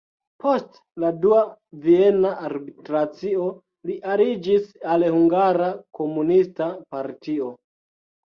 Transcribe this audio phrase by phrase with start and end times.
[0.43, 1.41] Post la Dua
[1.81, 3.45] Viena Arbitracio
[3.89, 5.67] li aliĝis al hungara
[5.99, 7.51] komunista partio.